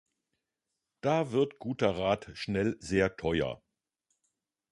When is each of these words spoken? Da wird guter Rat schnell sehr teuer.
Da 1.01 1.31
wird 1.31 1.59
guter 1.59 1.95
Rat 1.95 2.31
schnell 2.33 2.75
sehr 2.79 3.17
teuer. 3.17 3.61